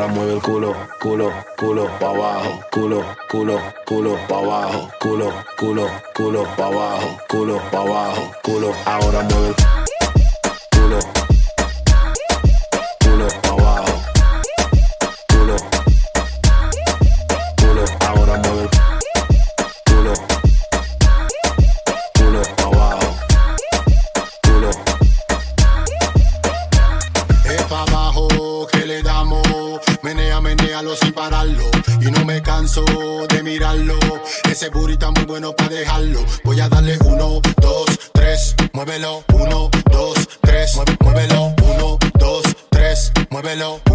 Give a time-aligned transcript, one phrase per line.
[0.00, 5.86] ahora mueve el culo, culo, culo pa' abajo, culo, culo, culo pa' abajo, culo, culo,
[6.14, 9.79] culo pa' abajo, culo pa' abajo, culo, ahora mueve el culo.
[39.00, 43.89] muévelo, uno, dos, tres, muévelo, uno, dos, tres, muévelo.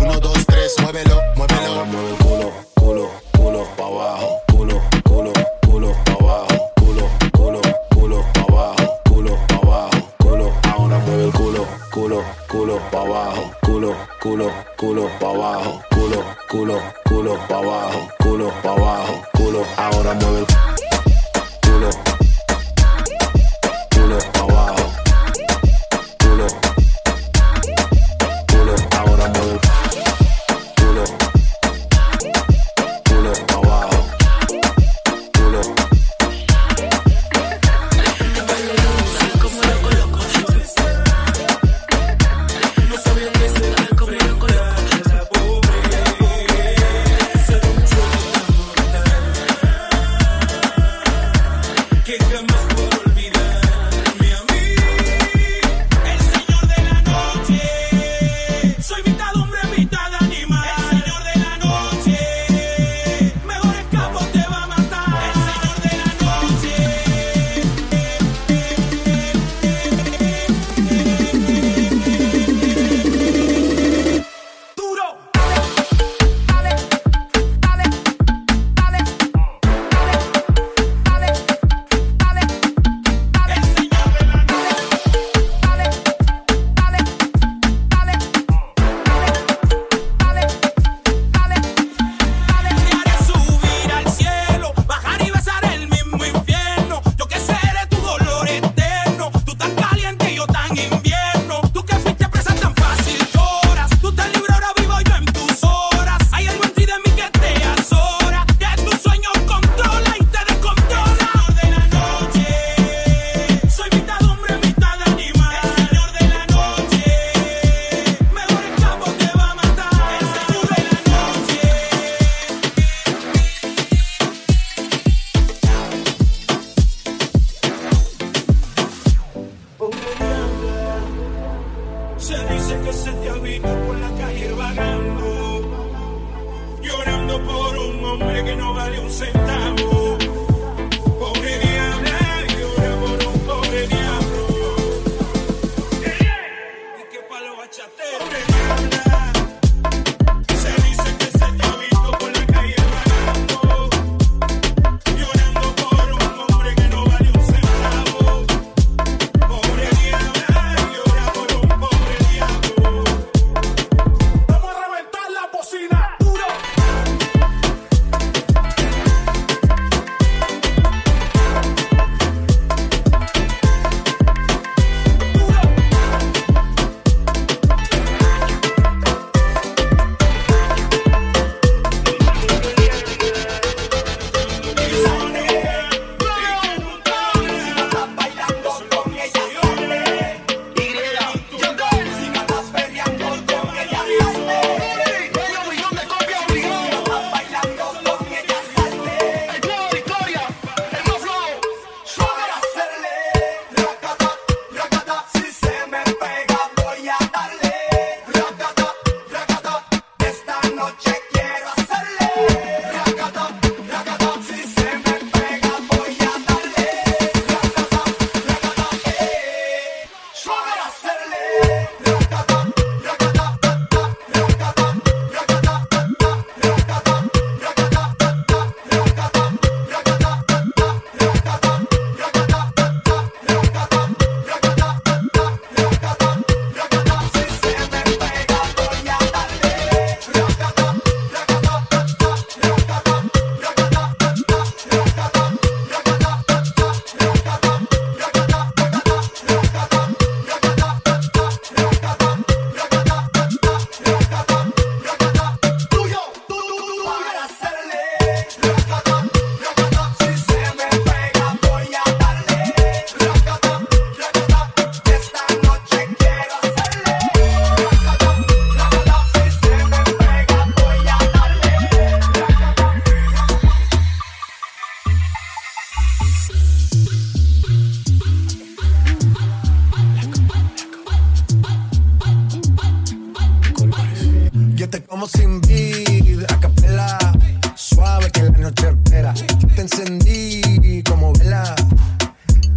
[285.01, 287.33] Como sin vid, a
[287.75, 289.33] suave que la noche espera.
[289.75, 291.75] Te encendí como vela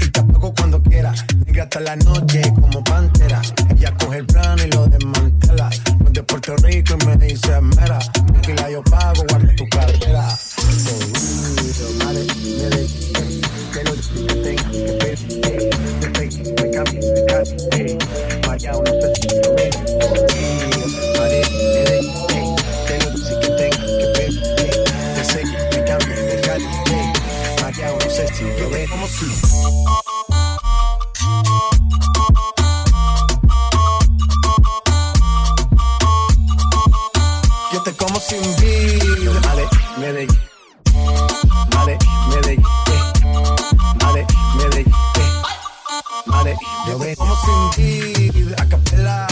[0.00, 1.12] y te apago cuando quiera.
[1.46, 2.27] Negra hasta la noche
[46.48, 48.54] Vale, yo.
[48.56, 49.26] A capela,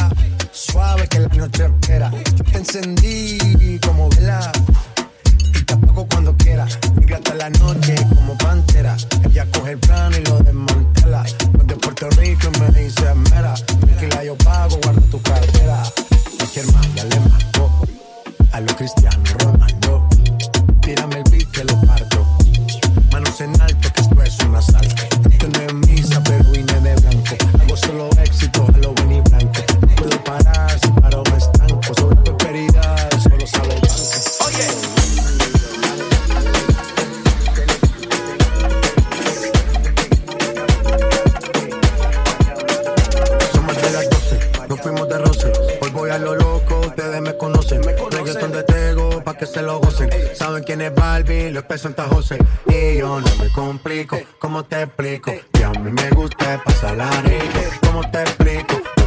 [0.53, 2.11] suave que la noche espera.
[2.11, 4.53] Yo te encendí como vela.
[5.55, 5.75] Y te
[6.11, 6.67] cuando quiera.
[6.97, 8.97] Negra hasta la noche como pantera.
[9.25, 11.25] Ella coge el plano y lo desmantela.
[11.53, 13.55] No es de Puerto Rico me dice mera.
[13.55, 15.83] Tranquila, yo pago, guarda tu cartera.
[16.37, 17.87] Cualquier man ya le marcó.
[18.53, 20.09] A lo Cristiano Ronaldo.
[20.83, 21.25] Tírame el
[51.77, 52.39] Es Santa José.
[52.69, 55.31] Y yo no me complico, ¿cómo te explico?
[55.53, 57.61] Que a mí me gusta pasarla rico.
[57.83, 58.96] ¿Cómo te explico?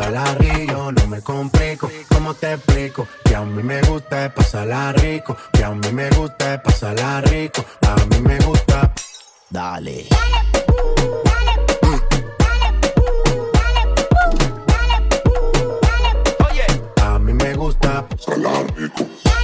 [0.00, 0.92] Pasarla rico.
[0.92, 1.90] No me complico.
[2.08, 3.06] ¿Cómo te explico?
[3.24, 5.36] Que a mí me gusta pasarla rico.
[5.52, 7.64] Que a mí me gusta pasarla rico.
[7.86, 8.92] A mí me gusta.
[9.50, 10.06] Dale.
[17.02, 19.39] A mí me gusta Que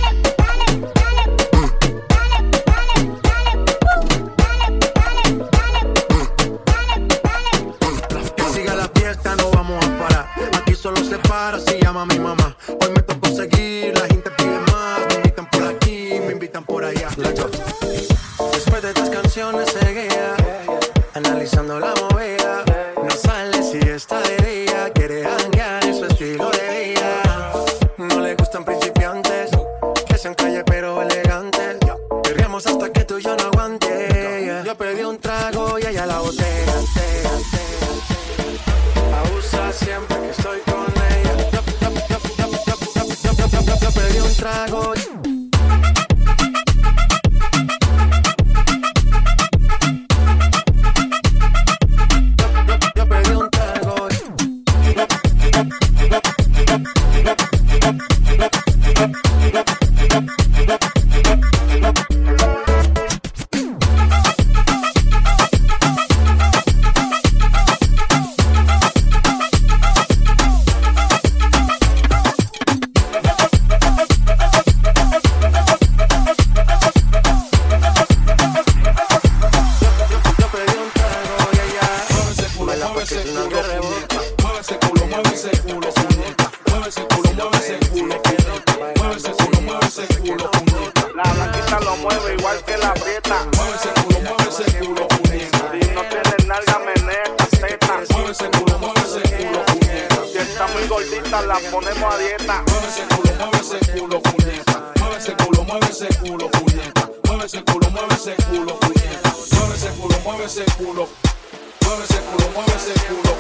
[111.87, 113.33] Muevese culo, muévese culo.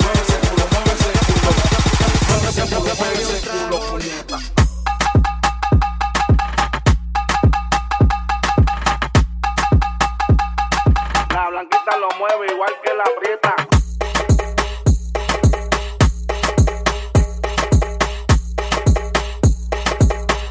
[0.00, 1.52] mueve el culo, muévese el culo.
[2.30, 4.38] Muévese el culo mueve el culo, Julieta.
[11.30, 13.54] La blanquita lo mueve igual que la frieta.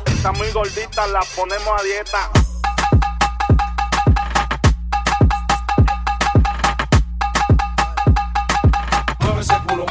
[0.06, 2.45] Esta muy gordita la ponemos a dieta.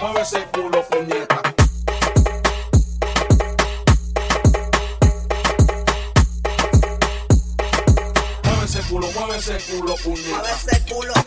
[0.04, 1.40] mueve ese culo, puñeta.
[8.44, 10.28] Mueve ese culo, mueve ese culo, puñeta.
[10.28, 11.23] Mueve ese culo.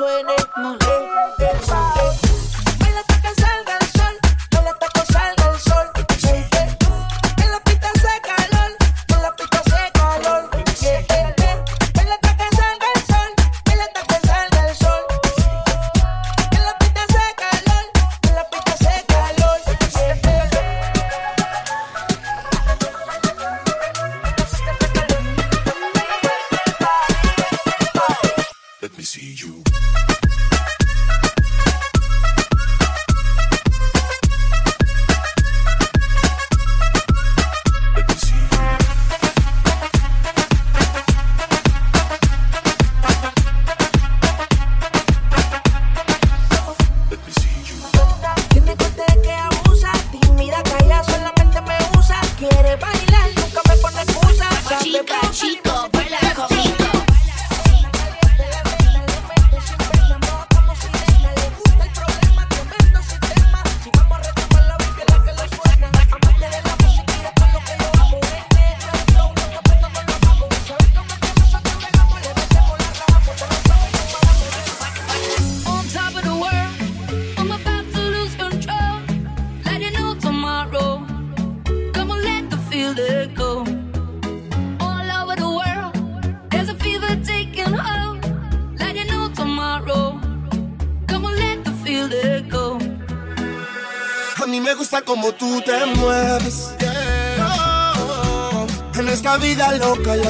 [0.00, 0.39] suene.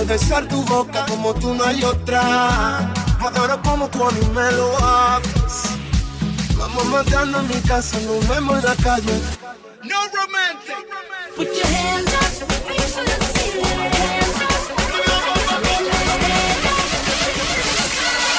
[0.01, 2.91] Al besar tu boca como tú no hay otra.
[3.21, 5.73] Adoro como tú a mí me lo haces.
[6.57, 9.13] Vamos matando en mi casa, nos vemos en la calle.
[9.85, 10.87] No romantic.
[11.37, 13.91] Put your hands up, please, the ceiling.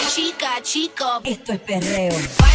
[0.09, 1.21] Chica, chico.
[1.23, 2.50] Esto es perreo.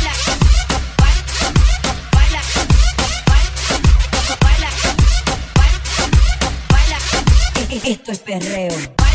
[7.85, 9.06] Esto es perreo.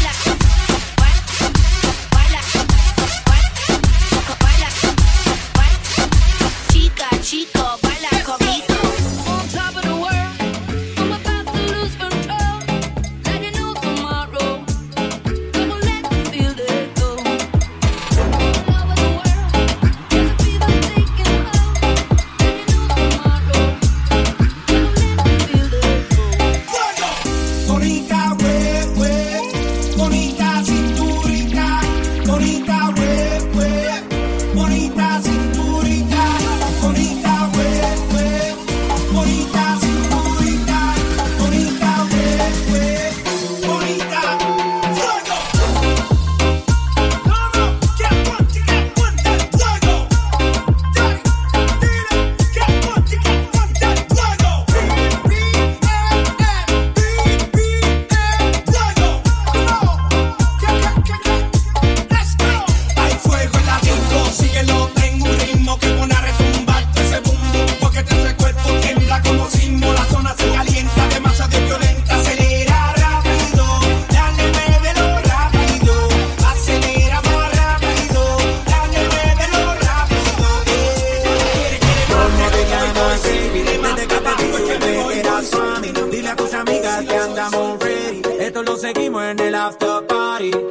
[88.93, 90.70] Seguimos en el after party.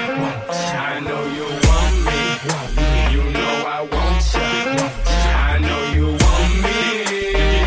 [0.00, 2.20] I know you want me.
[3.14, 4.48] You know I want you.
[5.50, 6.78] I know you want me.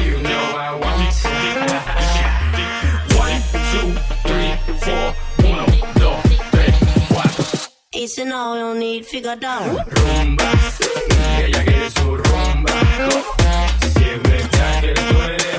[0.07, 1.43] You know I want you.
[3.23, 3.39] One,
[3.71, 3.89] two,
[4.27, 5.07] three, four.
[5.49, 5.65] Uno,
[5.99, 6.75] dos, tres,
[7.09, 7.43] cuatro.
[7.91, 9.77] Y si no, you need figure down.
[9.87, 10.51] Rumba.
[11.37, 12.71] Ella quiere su rumba.
[13.93, 15.50] Si es verdad que tú eres